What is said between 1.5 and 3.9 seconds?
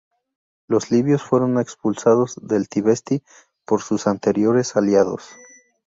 expulsados de Tibesti por